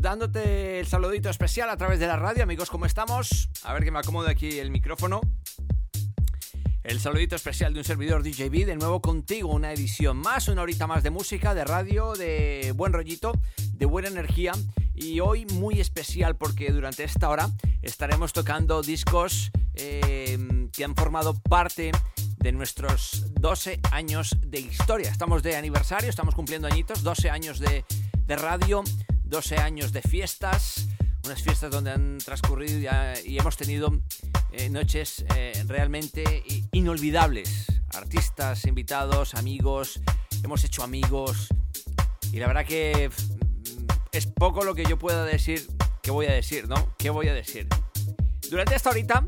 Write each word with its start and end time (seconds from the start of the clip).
dándote 0.00 0.80
el 0.80 0.86
saludito 0.86 1.28
especial 1.28 1.70
a 1.70 1.76
través 1.76 1.98
de 1.98 2.06
la 2.06 2.16
radio, 2.16 2.44
amigos, 2.44 2.70
¿cómo 2.70 2.86
estamos? 2.86 3.48
A 3.62 3.72
ver 3.72 3.84
que 3.84 3.90
me 3.90 3.98
acomodo 3.98 4.28
aquí 4.28 4.58
el 4.58 4.70
micrófono. 4.70 5.20
El 6.84 7.00
saludito 7.00 7.34
especial 7.34 7.72
de 7.74 7.80
un 7.80 7.84
servidor 7.84 8.22
DJB, 8.22 8.64
de 8.64 8.76
nuevo 8.76 9.00
contigo, 9.00 9.50
una 9.50 9.72
edición 9.72 10.18
más, 10.18 10.46
una 10.48 10.62
horita 10.62 10.86
más 10.86 11.02
de 11.02 11.10
música, 11.10 11.52
de 11.52 11.64
radio, 11.64 12.12
de 12.12 12.72
buen 12.76 12.92
rollito, 12.92 13.32
de 13.72 13.86
buena 13.86 14.08
energía. 14.08 14.52
Y 14.94 15.18
hoy 15.18 15.46
muy 15.46 15.80
especial 15.80 16.36
porque 16.36 16.70
durante 16.70 17.02
esta 17.02 17.28
hora 17.28 17.50
estaremos 17.82 18.32
tocando 18.32 18.82
discos 18.82 19.50
eh, 19.74 20.68
que 20.72 20.84
han 20.84 20.94
formado 20.94 21.34
parte 21.34 21.90
de 22.38 22.52
nuestros 22.52 23.24
12 23.40 23.80
años 23.90 24.36
de 24.40 24.60
historia. 24.60 25.10
Estamos 25.10 25.42
de 25.42 25.56
aniversario, 25.56 26.08
estamos 26.08 26.36
cumpliendo 26.36 26.68
añitos, 26.68 27.02
12 27.02 27.30
años 27.30 27.58
de, 27.58 27.84
de 28.26 28.36
radio, 28.36 28.84
12 29.26 29.56
años 29.56 29.92
de 29.92 30.02
fiestas, 30.02 30.86
unas 31.24 31.42
fiestas 31.42 31.70
donde 31.70 31.90
han 31.90 32.18
transcurrido 32.18 32.78
y 33.24 33.38
hemos 33.38 33.56
tenido 33.56 33.92
eh, 34.52 34.70
noches 34.70 35.24
eh, 35.34 35.64
realmente 35.66 36.44
inolvidables. 36.72 37.66
Artistas, 37.94 38.64
invitados, 38.66 39.34
amigos, 39.34 40.00
hemos 40.44 40.62
hecho 40.64 40.82
amigos 40.82 41.48
y 42.32 42.38
la 42.38 42.46
verdad 42.46 42.64
que 42.64 43.08
mm, 43.08 43.86
es 44.12 44.26
poco 44.26 44.64
lo 44.64 44.74
que 44.74 44.84
yo 44.84 44.98
pueda 44.98 45.24
decir, 45.24 45.66
que 46.02 46.10
voy 46.10 46.26
a 46.26 46.32
decir, 46.32 46.68
¿no? 46.68 46.94
¿Qué 46.96 47.10
voy 47.10 47.28
a 47.28 47.34
decir? 47.34 47.68
Durante 48.48 48.76
esta 48.76 48.90
horita 48.90 49.26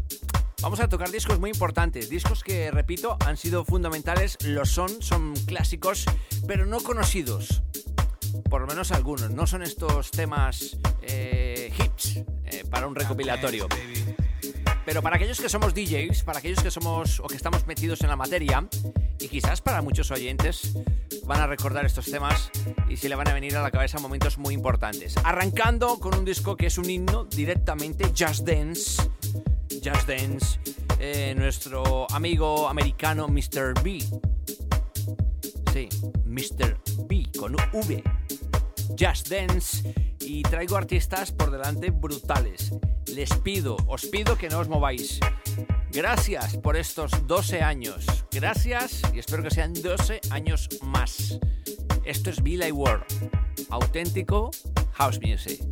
vamos 0.62 0.80
a 0.80 0.88
tocar 0.88 1.10
discos 1.10 1.41
muy 1.41 1.50
importantes, 1.50 2.08
discos 2.08 2.44
que, 2.44 2.70
repito, 2.70 3.16
han 3.26 3.36
sido 3.36 3.64
fundamentales, 3.64 4.36
lo 4.44 4.64
son, 4.64 5.02
son 5.02 5.34
clásicos, 5.46 6.04
pero 6.46 6.66
no 6.66 6.80
conocidos 6.80 7.62
por 8.48 8.61
lo 8.61 8.67
menos 8.67 8.92
algunos. 8.92 9.31
No 9.31 9.47
son 9.47 9.62
estos 9.62 10.11
temas 10.11 10.77
eh, 11.03 11.72
hits 11.78 12.16
eh, 12.44 12.65
para 12.71 12.87
un 12.87 12.94
recopilatorio. 12.94 13.69
Pero 14.84 15.03
para 15.03 15.16
aquellos 15.16 15.38
que 15.38 15.50
somos 15.50 15.75
DJs, 15.75 16.22
para 16.22 16.38
aquellos 16.38 16.62
que 16.62 16.71
somos 16.71 17.21
o 17.21 17.27
que 17.27 17.37
estamos 17.37 17.66
metidos 17.66 18.00
en 18.00 18.09
la 18.09 18.16
materia, 18.16 18.66
y 19.21 19.28
quizás 19.28 19.60
para 19.60 19.82
muchos 19.82 20.10
oyentes 20.10 20.72
van 21.25 21.41
a 21.41 21.47
recordar 21.47 21.84
estos 21.84 22.06
temas 22.06 22.50
y 22.88 22.97
se 22.97 23.10
le 23.10 23.15
van 23.15 23.28
a 23.28 23.34
venir 23.34 23.54
a 23.56 23.62
la 23.62 23.71
cabeza 23.71 23.98
momentos 23.98 24.38
muy 24.38 24.54
importantes. 24.54 25.15
Arrancando 25.25 25.98
con 25.98 26.15
un 26.15 26.25
disco 26.25 26.56
que 26.56 26.69
es 26.69 26.78
un 26.78 26.88
himno 26.88 27.25
directamente, 27.27 28.12
Just 28.16 28.47
Dance. 28.47 29.03
Just 29.84 30.09
Dance, 30.09 30.59
eh, 30.98 31.34
nuestro 31.37 32.10
amigo 32.10 32.66
americano 32.66 33.28
Mr. 33.28 33.75
B. 33.82 33.98
Sí, 35.72 35.88
Mr. 36.25 36.78
B 37.06 37.28
con 37.38 37.54
V. 37.54 38.03
Just 38.97 39.28
Dance 39.28 39.94
y 40.21 40.43
traigo 40.43 40.76
artistas 40.76 41.32
por 41.32 41.50
delante 41.50 41.91
brutales. 41.91 42.72
Les 43.15 43.31
pido, 43.37 43.76
os 43.87 44.06
pido 44.06 44.37
que 44.37 44.49
no 44.49 44.60
os 44.60 44.69
mováis. 44.69 45.19
Gracias 45.91 46.56
por 46.59 46.76
estos 46.76 47.10
12 47.27 47.62
años. 47.62 48.06
Gracias 48.31 49.03
y 49.15 49.19
espero 49.19 49.43
que 49.43 49.50
sean 49.50 49.72
12 49.75 50.21
años 50.31 50.69
más. 50.82 51.38
Esto 52.04 52.31
es 52.31 52.43
Villa 52.43 52.72
World. 52.72 53.04
Auténtico 53.71 54.50
house 54.93 55.21
music. 55.21 55.62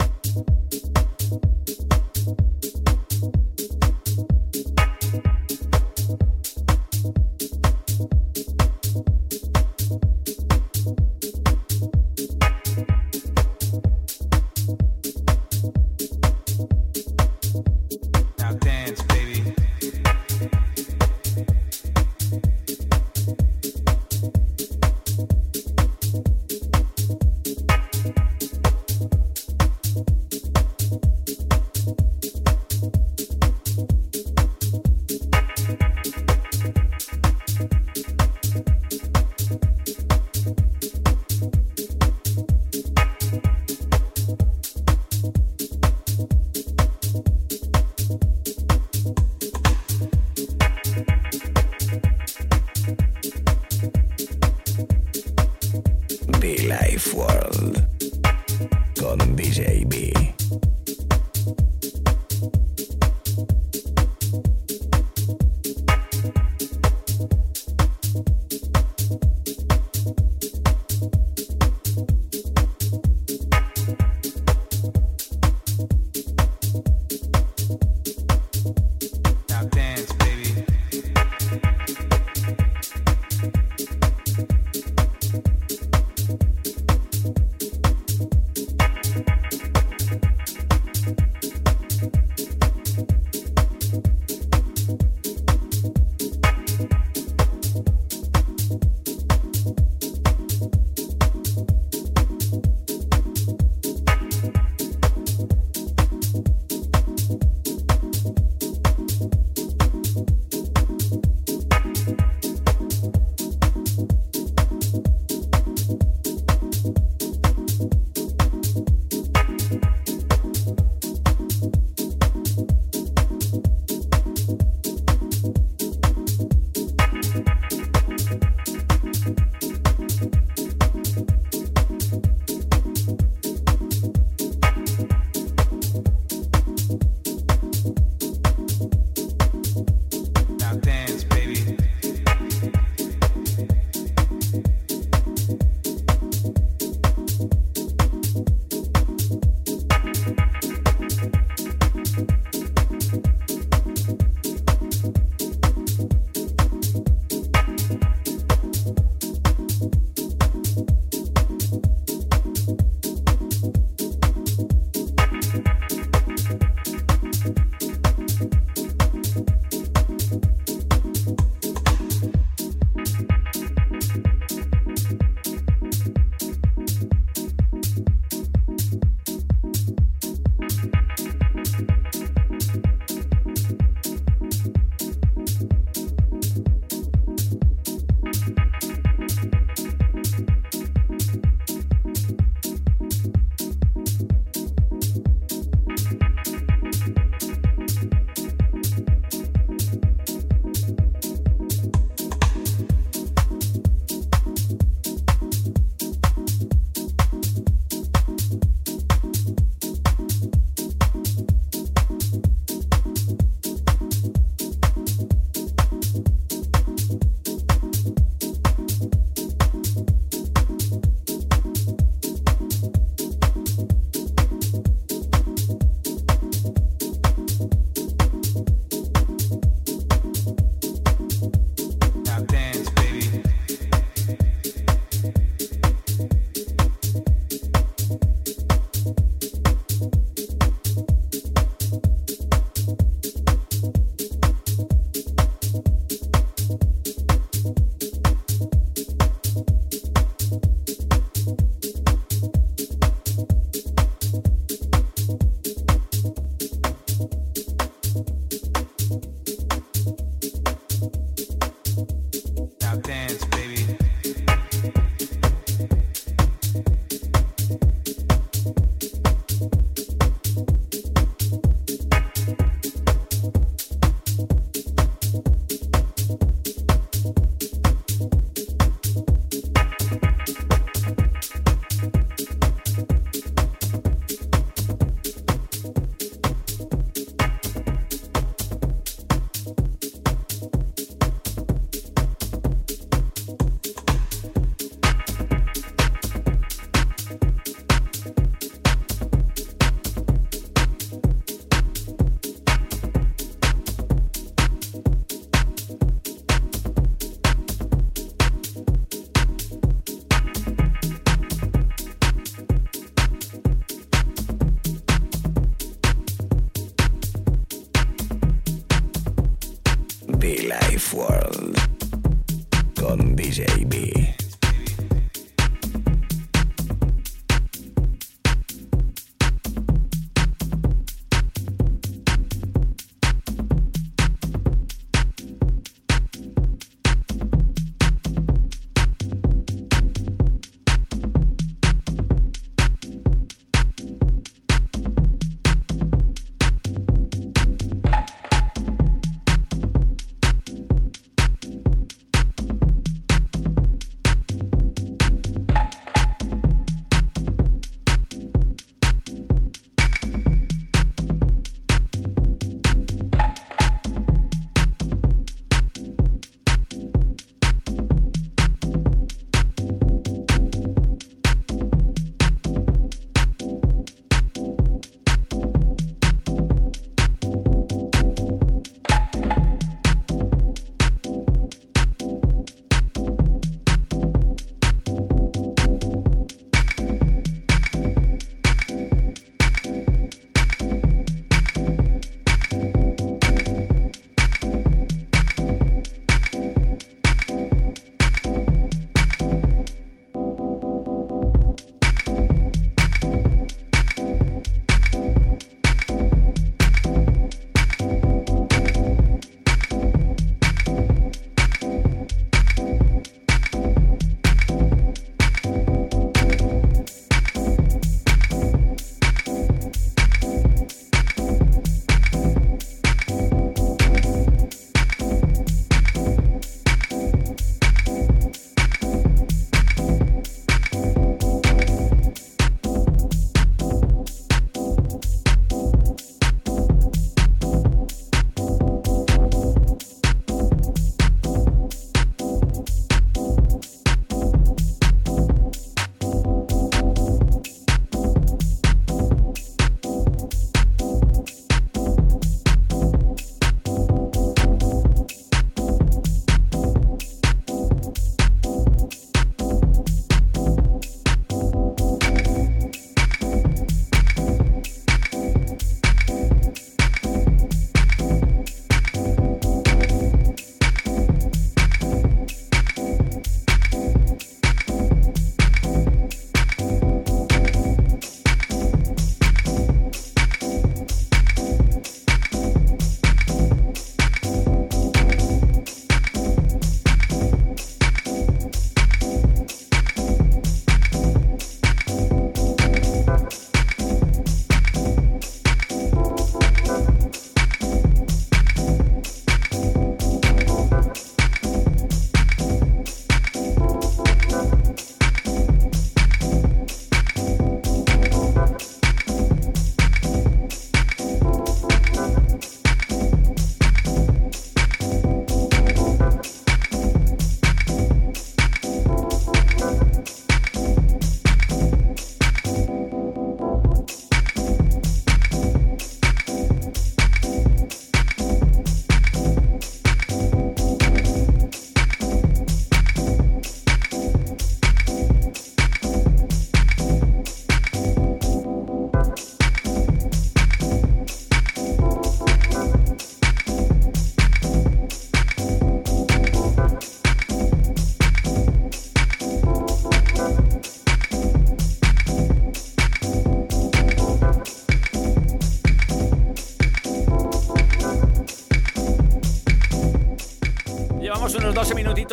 World 57.16 57.95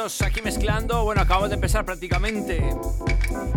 aquí 0.01 0.41
mezclando. 0.41 1.03
Bueno, 1.03 1.21
acabamos 1.21 1.49
de 1.49 1.55
empezar 1.55 1.85
prácticamente. 1.85 2.61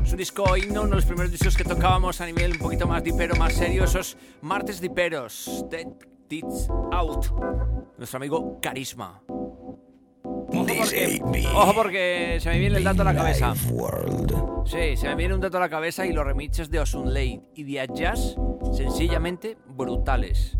su 0.05 0.17
disco 0.17 0.57
himno, 0.57 0.83
uno 0.83 0.91
de 0.91 0.97
los 0.97 1.07
primeros 1.07 1.33
discos 1.33 1.57
que 1.57 1.65
tocábamos 1.65 2.21
a 2.21 2.27
nivel 2.27 2.53
un 2.53 2.59
poquito 2.59 2.87
más 2.87 3.03
dipero, 3.03 3.37
más 3.37 3.55
serio. 3.55 3.85
Esos 3.85 4.17
martes 4.43 4.81
diperos. 4.81 5.65
Dead 5.71 5.87
Tits 6.29 6.69
Out. 6.93 7.27
Nuestro 7.97 8.19
amigo 8.19 8.59
Carisma. 8.61 9.23
Ojo 10.49 10.67
porque, 10.79 11.21
ojo 11.55 11.75
porque, 11.75 12.39
se 12.41 12.51
me 12.51 12.59
viene 12.59 12.79
el 12.79 12.85
dato 12.85 13.03
a 13.03 13.05
la 13.07 13.15
cabeza. 13.15 13.55
Sí, 14.67 14.97
se 14.97 15.09
me 15.09 15.15
viene 15.15 15.35
un 15.35 15.41
dato 15.41 15.57
a 15.57 15.61
la 15.61 15.69
cabeza 15.69 16.07
y 16.07 16.13
los 16.13 16.25
remixes 16.25 16.71
de 16.71 16.81
Osun 16.81 17.15
Late 17.15 17.43
y 17.55 17.65
de 17.65 17.89
Jazz 17.95 18.37
sencillamente 18.73 19.57
brutales. 19.67 20.57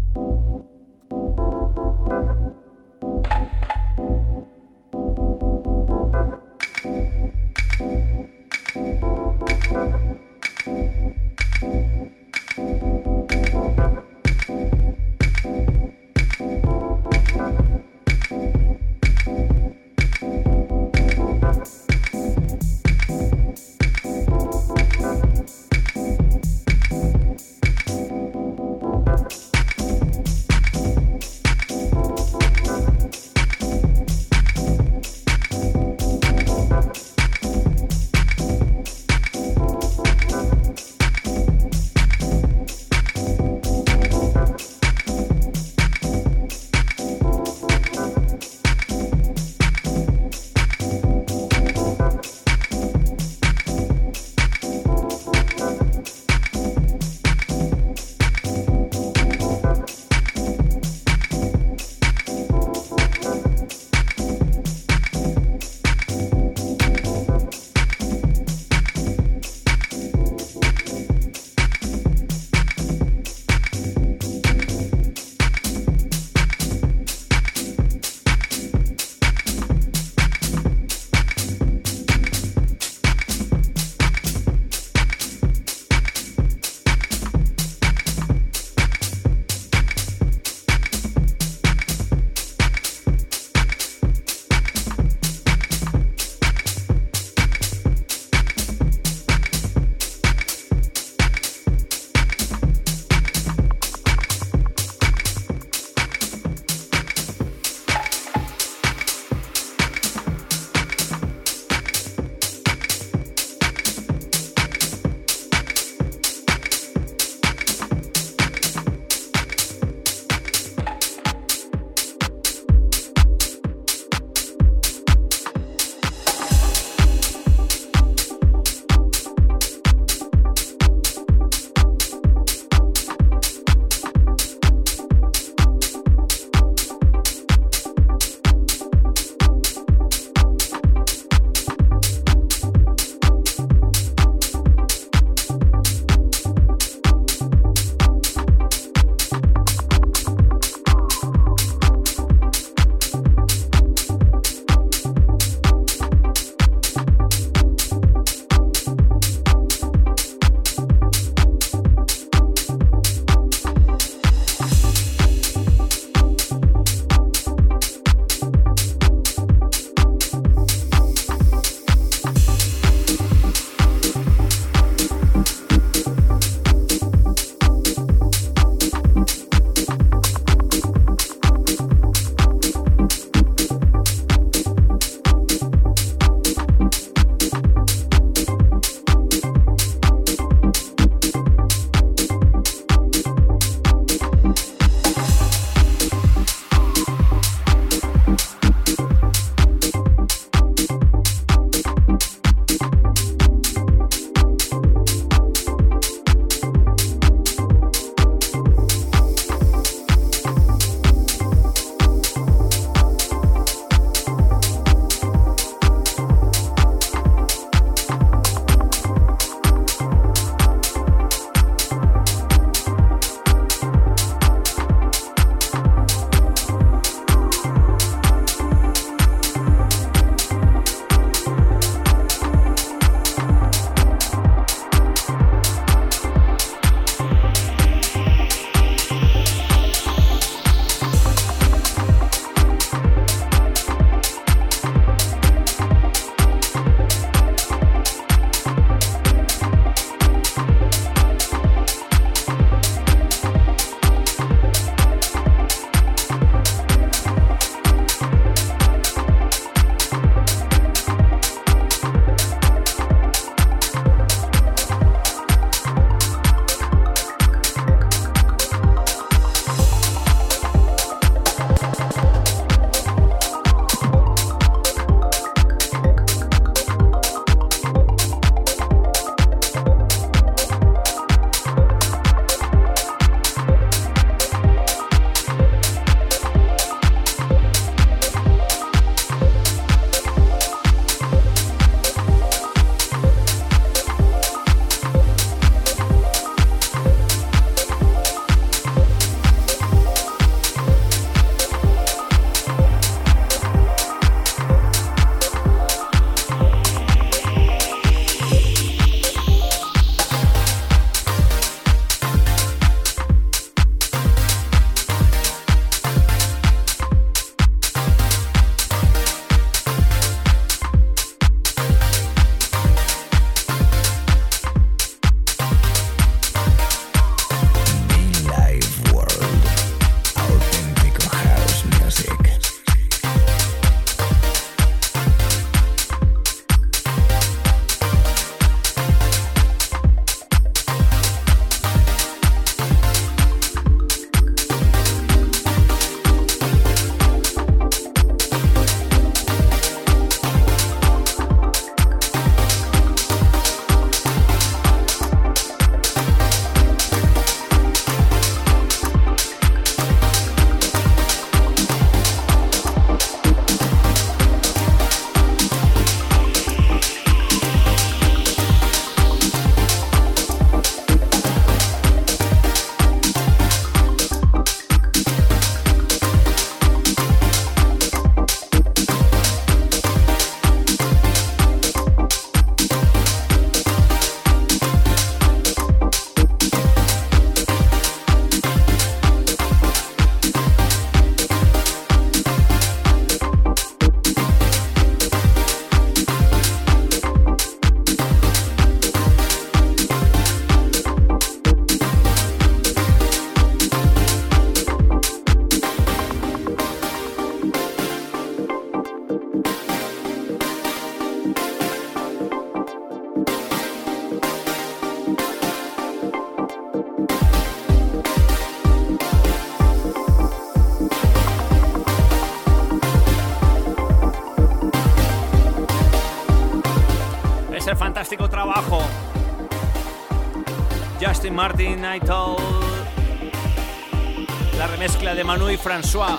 La 434.77 434.87
remezcla 434.87 435.35
de 435.35 435.45
Manu 435.45 435.71
y 435.71 435.79
François. 435.79 436.37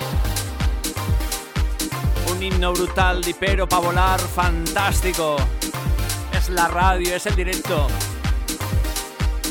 Un 2.31 2.43
himno 2.43 2.73
brutal, 2.73 3.23
dipero 3.23 3.67
para 3.67 3.81
volar, 3.81 4.19
fantástico. 4.19 5.37
Es 6.37 6.49
la 6.49 6.67
radio, 6.67 7.15
es 7.15 7.25
el 7.25 7.35
directo. 7.35 7.87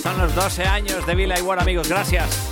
Son 0.00 0.16
los 0.18 0.32
12 0.34 0.64
años 0.64 1.04
de 1.06 1.14
Vila 1.16 1.38
Igual, 1.38 1.58
amigos. 1.58 1.88
Gracias. 1.88 2.45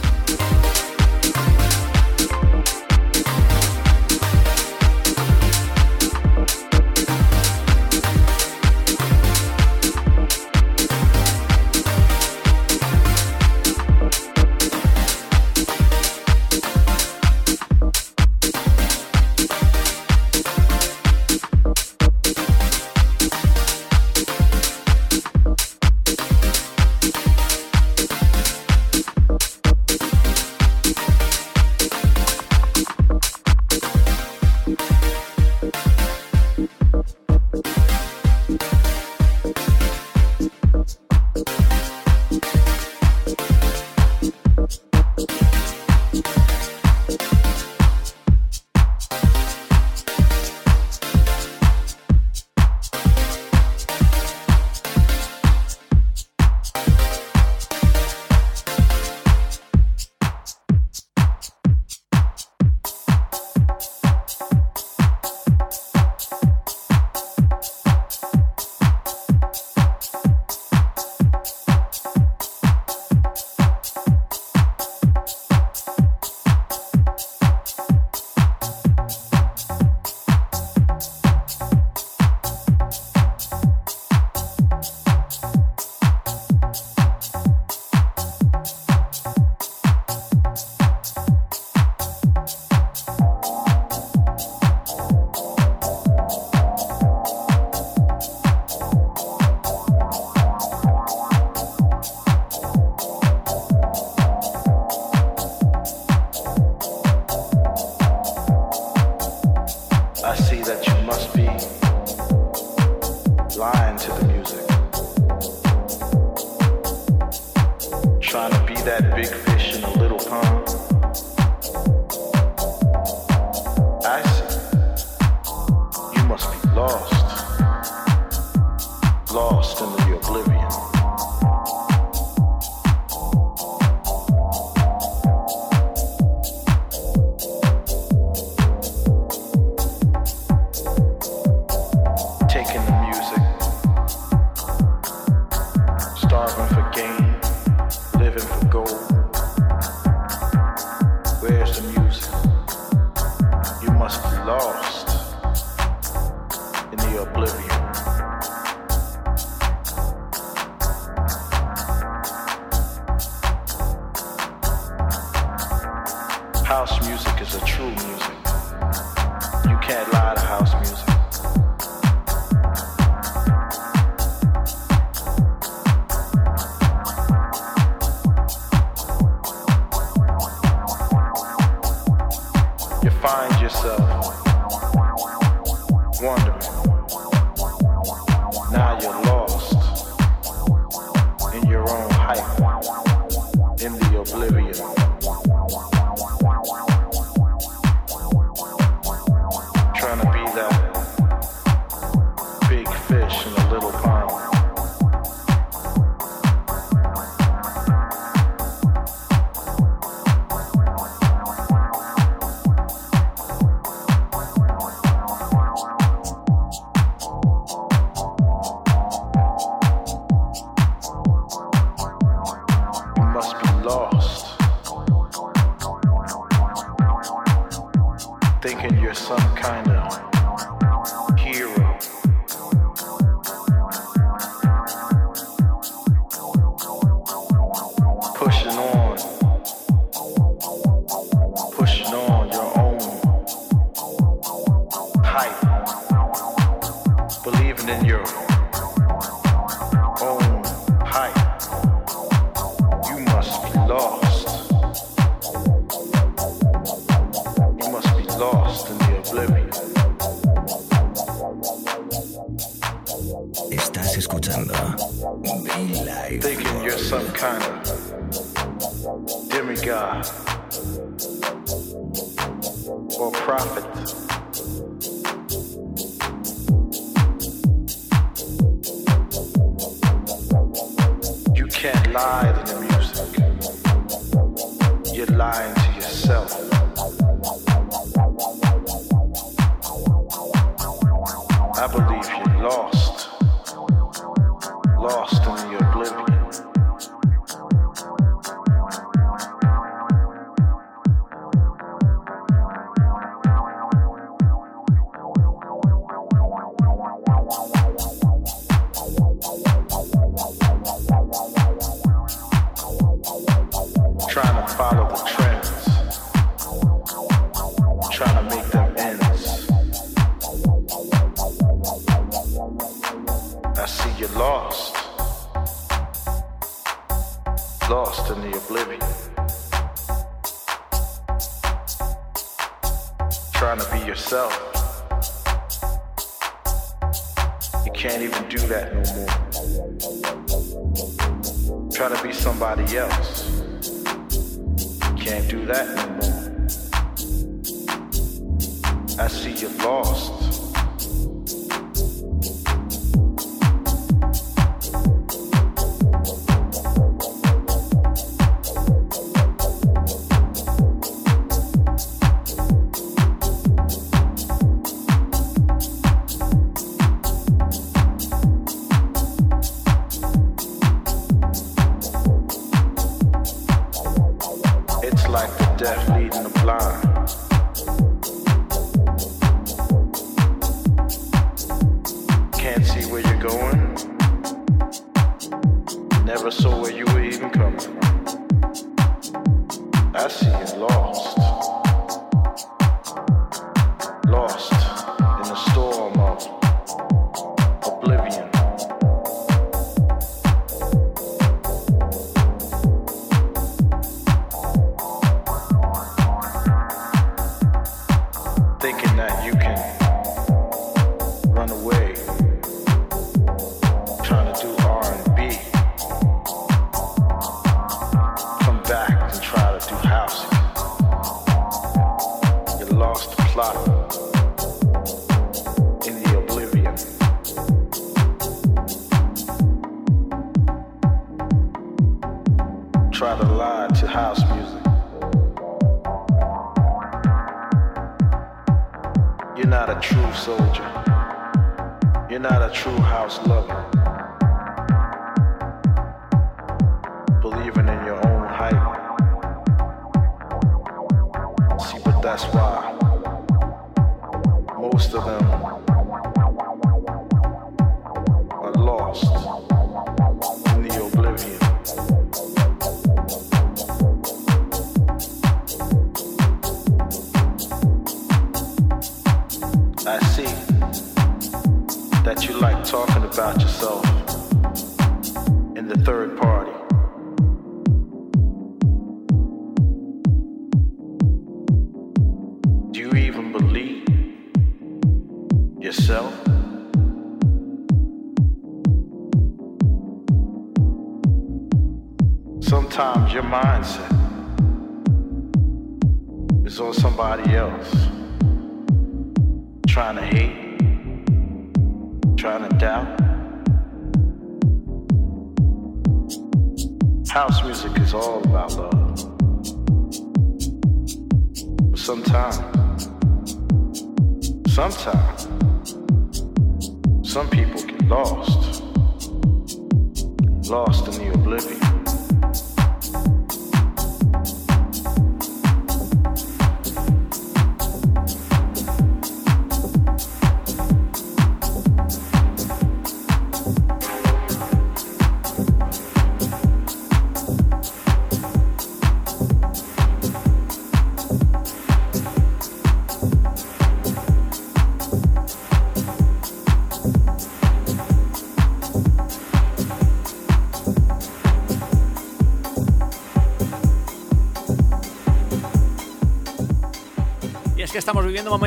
the 475.89 475.99
third 475.99 476.37
party. 476.39 476.74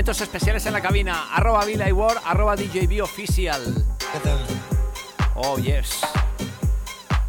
Especiales 0.07 0.65
en 0.65 0.71
la 0.71 0.79
cabina. 0.79 1.35
Arroba 1.35 1.65
Vila 1.65 1.93
War, 1.93 2.21
arroba 2.23 2.55
DJB 2.55 3.03
Official. 3.03 3.85
Oh, 5.35 5.57
yes. 5.57 5.99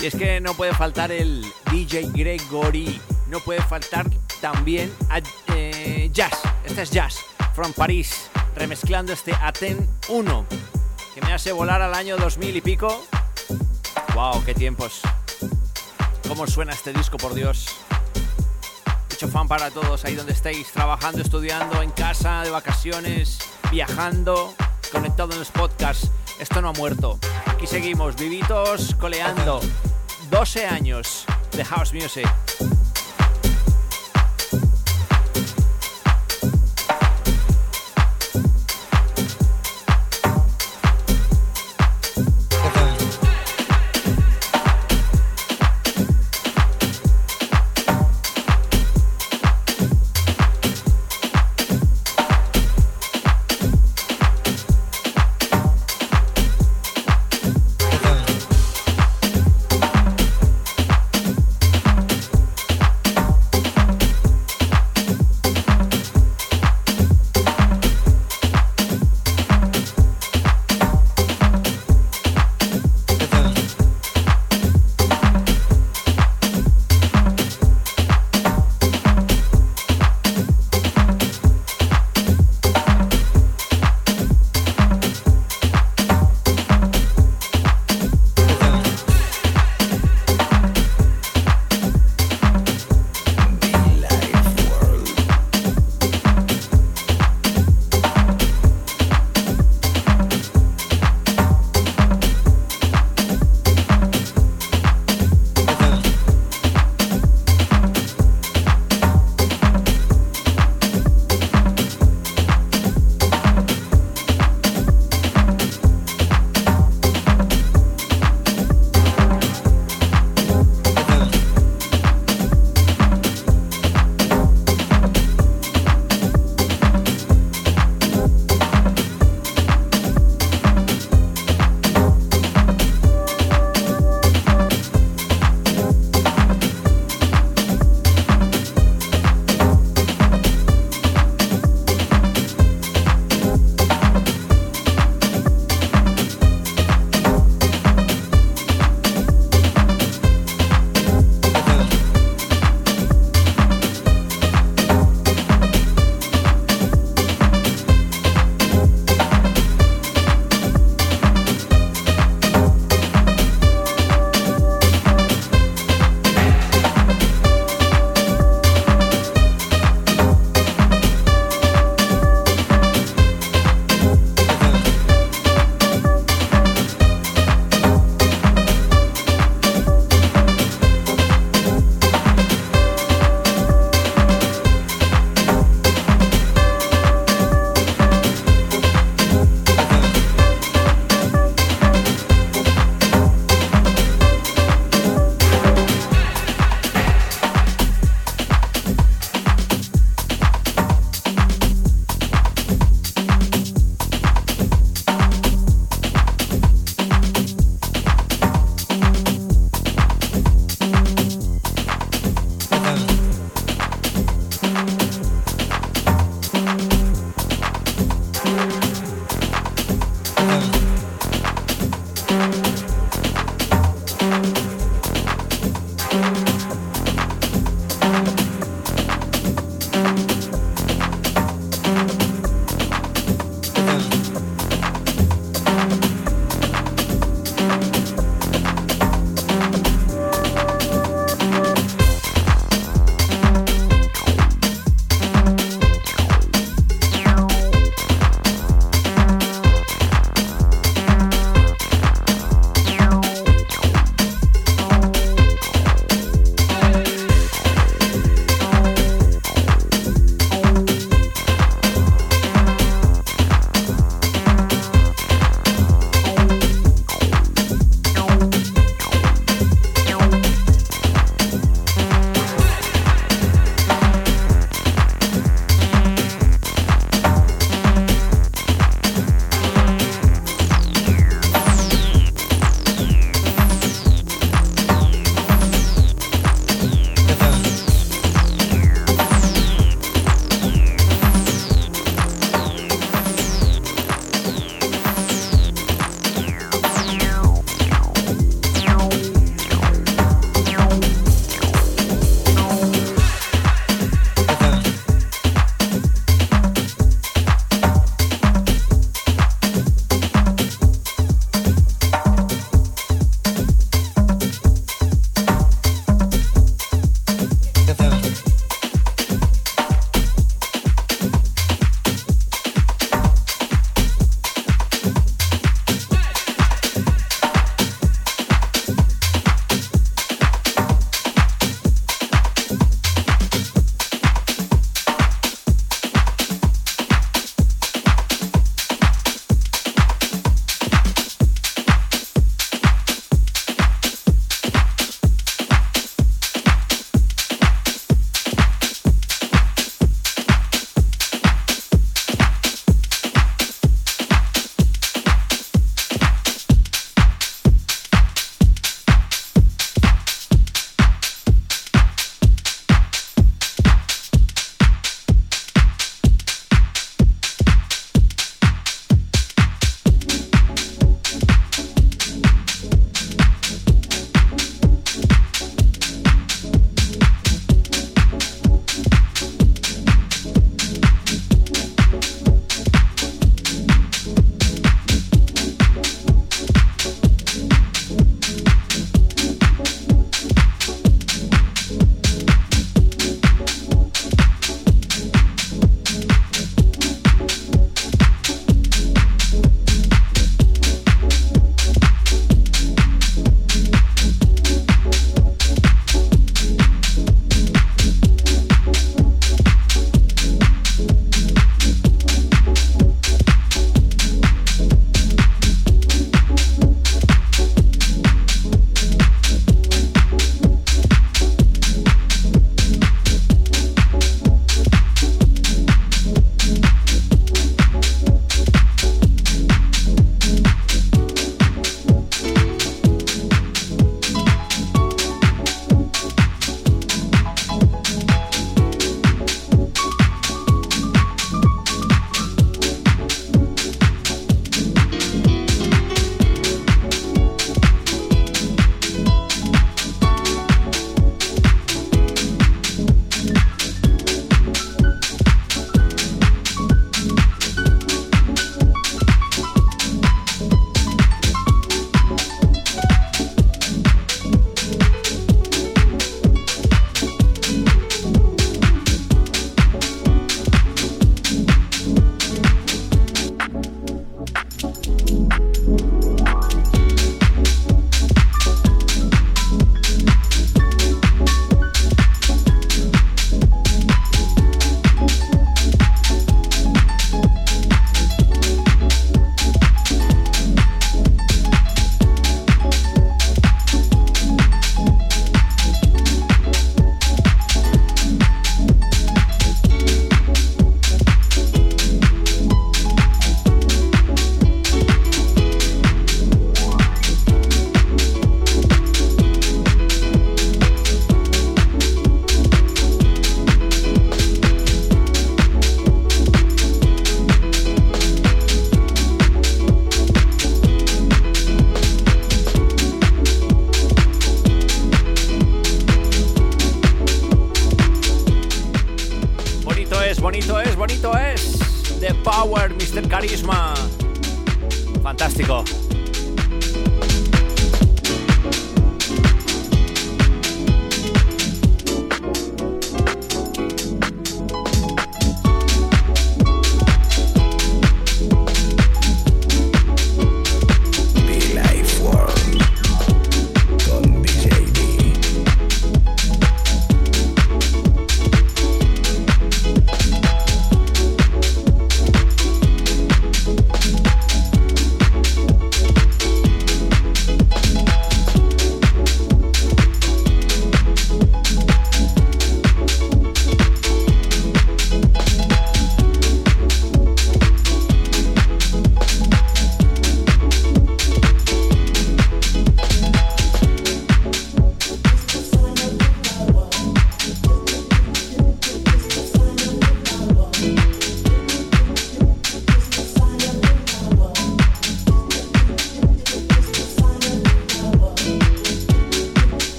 Y 0.00 0.06
es 0.06 0.14
que 0.14 0.40
no 0.40 0.54
puede 0.54 0.72
faltar 0.72 1.12
el 1.12 1.44
DJ 1.70 2.08
Gregory. 2.14 2.98
No 3.28 3.40
puede 3.40 3.60
faltar 3.60 4.06
también 4.40 4.90
a, 5.10 5.20
eh, 5.54 6.08
Jazz. 6.14 6.32
Este 6.64 6.80
es 6.82 6.90
Jazz, 6.90 7.18
from 7.52 7.74
París. 7.74 8.30
Remezclando 8.56 9.12
este 9.12 9.34
Aten 9.34 9.86
1. 10.08 10.46
Que 11.14 11.20
me 11.20 11.34
hace 11.34 11.52
volar 11.52 11.82
al 11.82 11.92
año 11.92 12.16
2000 12.16 12.56
y 12.56 12.60
pico. 12.62 13.04
¡Wow! 14.14 14.42
¡Qué 14.46 14.54
tiempos! 14.54 15.02
¿Cómo 16.26 16.46
suena 16.46 16.72
este 16.72 16.94
disco, 16.94 17.18
por 17.18 17.34
Dios? 17.34 17.66
Fan 19.28 19.46
para 19.46 19.70
todos 19.70 20.04
ahí 20.04 20.14
donde 20.14 20.32
estéis, 20.32 20.70
trabajando, 20.72 21.22
estudiando, 21.22 21.80
en 21.82 21.90
casa, 21.90 22.42
de 22.42 22.50
vacaciones, 22.50 23.38
viajando, 23.70 24.54
conectado 24.90 25.32
en 25.32 25.38
los 25.38 25.50
podcasts. 25.50 26.10
Esto 26.38 26.60
no 26.60 26.70
ha 26.70 26.72
muerto. 26.72 27.18
Aquí 27.46 27.66
seguimos, 27.66 28.16
vivitos, 28.16 28.94
coleando. 28.96 29.60
12 30.30 30.66
años 30.66 31.24
de 31.52 31.64
House 31.64 31.92
Music. 31.92 32.28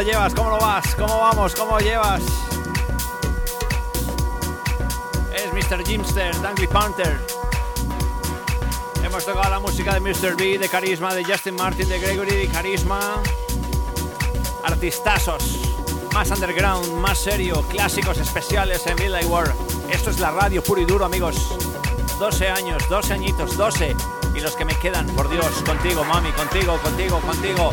Lo 0.00 0.06
llevas? 0.06 0.34
¿Cómo 0.34 0.48
lo 0.48 0.58
vas? 0.58 0.94
¿Cómo 0.94 1.18
vamos? 1.18 1.54
¿Cómo 1.54 1.78
llevas? 1.78 2.22
Es 5.34 5.52
Mr. 5.52 5.86
Jimster, 5.86 6.40
Dangly 6.40 6.66
Panther. 6.66 7.20
Hemos 9.04 9.26
tocado 9.26 9.50
la 9.50 9.60
música 9.60 9.92
de 9.92 10.00
Mr. 10.00 10.36
B, 10.36 10.58
de 10.58 10.68
Carisma, 10.70 11.14
de 11.14 11.22
Justin 11.22 11.54
Martin, 11.54 11.86
de 11.86 11.98
Gregory, 11.98 12.34
de 12.34 12.48
Carisma. 12.48 13.22
Artistazos. 14.64 15.58
Más 16.12 16.30
underground, 16.30 16.92
más 16.94 17.18
serio, 17.18 17.62
clásicos 17.68 18.18
especiales 18.18 18.86
en 18.86 18.96
Villa 18.96 19.20
War. 19.26 19.52
Esto 19.90 20.10
es 20.10 20.18
la 20.18 20.30
radio 20.30 20.62
puro 20.62 20.80
y 20.80 20.84
duro, 20.84 21.04
amigos. 21.04 21.36
12 22.18 22.48
años, 22.48 22.82
12 22.88 23.14
añitos, 23.14 23.56
12. 23.56 23.96
Y 24.34 24.40
los 24.40 24.54
que 24.56 24.64
me 24.64 24.74
quedan, 24.74 25.06
por 25.08 25.30
Dios, 25.30 25.46
contigo, 25.64 26.04
mami, 26.04 26.30
contigo, 26.32 26.78
contigo, 26.82 27.20
contigo. 27.20 27.72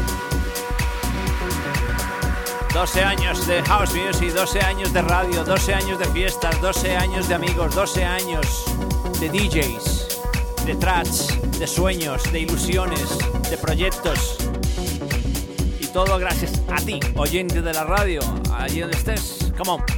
12 2.73 3.03
años 3.03 3.47
de 3.47 3.63
house 3.63 3.93
music, 3.93 4.33
12 4.33 4.61
años 4.61 4.93
de 4.93 5.01
radio, 5.01 5.43
12 5.43 5.73
años 5.73 5.99
de 5.99 6.05
fiestas, 6.05 6.61
12 6.61 6.95
años 6.95 7.27
de 7.27 7.35
amigos, 7.35 7.73
12 7.73 8.05
años 8.05 8.65
de 9.19 9.29
DJs, 9.29 10.21
de 10.65 10.75
tracks, 10.75 11.59
de 11.59 11.65
sueños, 11.65 12.23
de 12.31 12.41
ilusiones, 12.41 13.17
de 13.49 13.57
proyectos. 13.57 14.37
Todo 15.97 16.19
gracias 16.19 16.61
a 16.69 16.75
ti, 16.75 16.99
oyente 17.15 17.59
de 17.63 17.73
la 17.73 17.83
radio, 17.83 18.19
allí 18.53 18.81
donde 18.81 18.95
estés. 18.95 19.51
Come 19.57 19.71
on. 19.71 19.96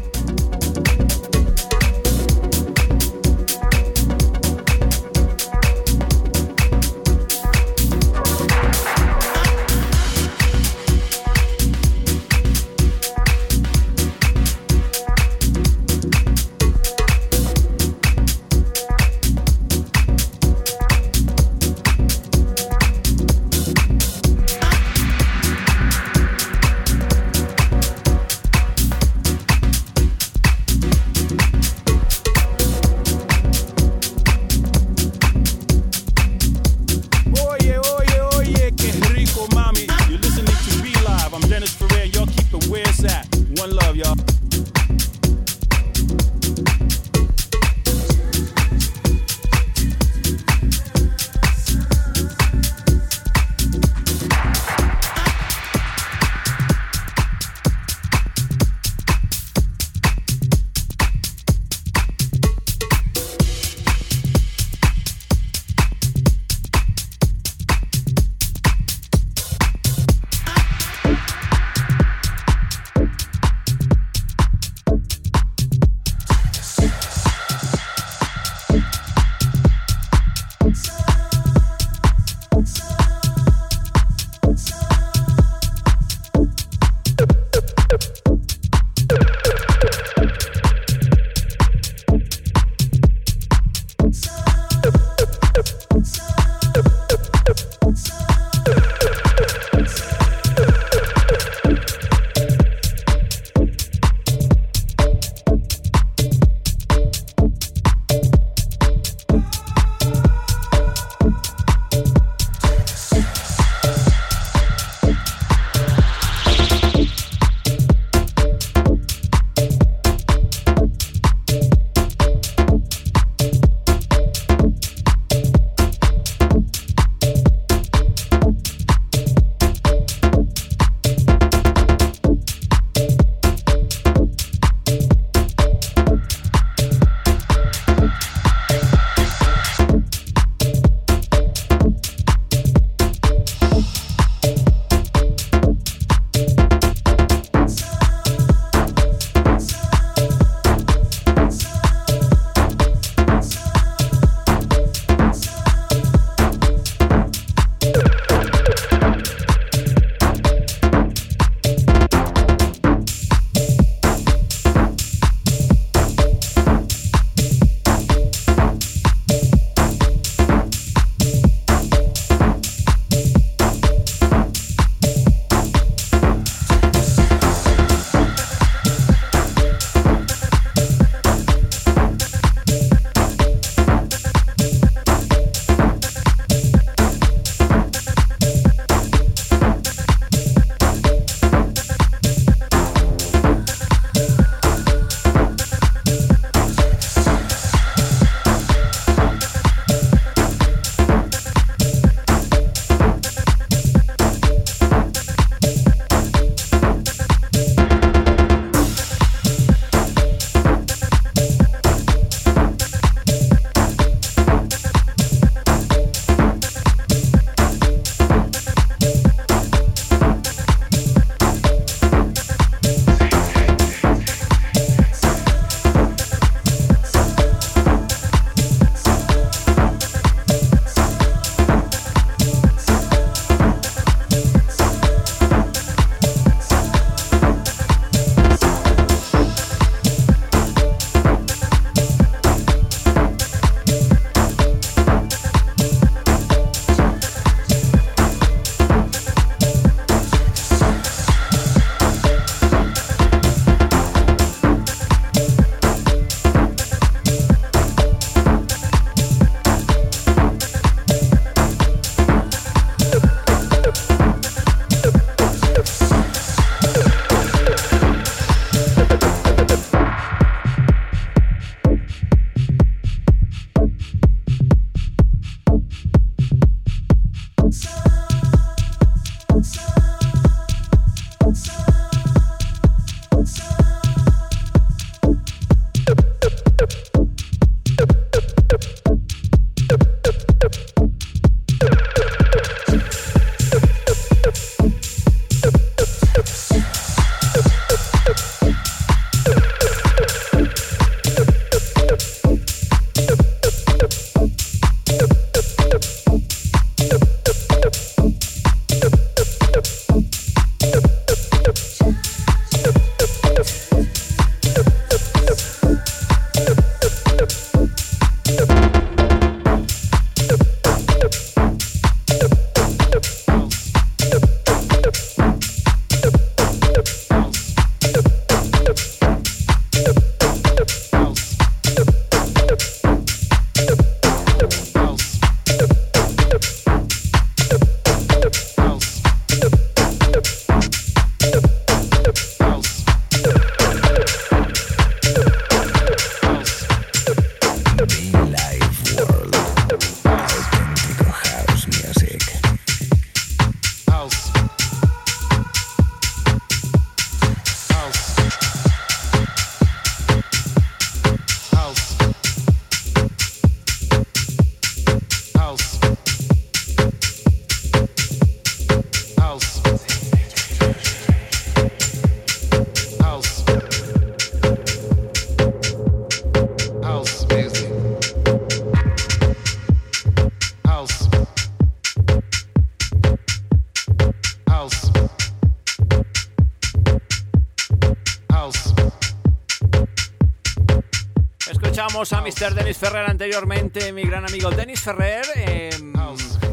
A 392.00 392.42
Mr. 392.42 392.76
Dennis 392.76 392.98
Ferrer 392.98 393.30
anteriormente, 393.30 394.14
mi 394.14 394.24
gran 394.24 394.46
amigo 394.46 394.72
Dennis 394.72 395.02
Ferrer. 395.02 395.46
Em, 395.56 396.14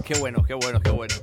qué 0.04 0.16
bueno, 0.18 0.44
qué 0.44 0.54
bueno, 0.54 0.80
qué 0.80 0.90
bueno. 0.90 1.14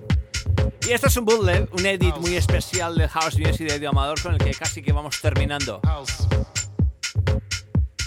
Y 0.85 0.91
esto 0.91 1.07
es 1.07 1.15
un 1.15 1.23
bootleg, 1.23 1.69
un 1.71 1.85
edit 1.85 2.17
muy 2.17 2.35
especial 2.35 2.97
del 2.97 3.07
House 3.07 3.39
Music 3.39 3.65
de 3.65 3.75
Eddie 3.75 3.87
Amador 3.87 4.21
con 4.21 4.33
el 4.33 4.39
que 4.39 4.51
casi 4.51 4.81
que 4.81 4.91
vamos 4.91 5.21
terminando. 5.21 5.79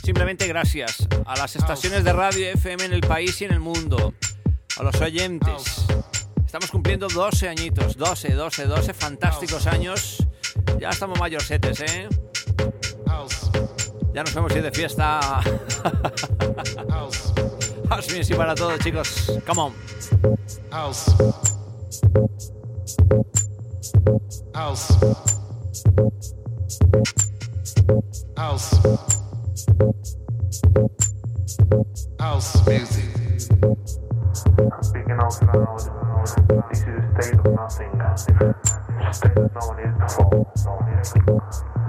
Simplemente 0.05 0.47
gracias 0.47 1.09
a 1.24 1.34
las 1.36 1.57
estaciones 1.57 2.05
de 2.05 2.12
radio 2.12 2.47
FM 2.51 2.84
en 2.84 2.92
el 2.92 3.01
país 3.01 3.40
y 3.40 3.47
en 3.47 3.53
el 3.53 3.61
mundo, 3.61 4.12
a 4.76 4.82
los 4.82 5.01
oyentes. 5.01 5.86
Estamos 6.44 6.70
cumpliendo 6.70 7.09
12 7.09 7.49
añitos, 7.49 7.97
12, 7.97 8.34
12, 8.34 8.66
12 8.66 8.92
fantásticos 8.92 9.66
años. 9.66 10.26
Ya 10.78 10.90
estamos 10.90 11.18
mayorcetes, 11.18 11.80
¿eh? 11.80 12.09
Ya 14.17 14.25
nos 14.25 14.35
vemos 14.35 14.57
ir 14.57 14.62
de 14.62 14.71
fiesta. 14.71 15.21
House. 16.89 17.35
House 17.91 18.17
music 18.17 18.35
para 18.35 18.55
todos, 18.55 18.79
chicos. 18.79 19.31
Come 19.47 19.61
on. 19.61 19.75
House. 20.71 21.14
House. 24.55 24.99
House. 28.39 28.81
House 32.19 32.67
music. 32.67 33.05
Speaking 34.81 35.19
out 35.21 35.43
loud, 35.43 35.77
this 36.71 36.81
is 36.81 36.89
a 36.89 37.23
state 37.23 37.39
of 37.39 37.53
nothing. 37.55 37.91
State 39.12 39.37
no 39.37 39.67
one 39.67 39.79
is 39.81 39.95
before. 39.99 40.47
No 40.64 40.73
one 40.73 40.99
is 41.01 41.76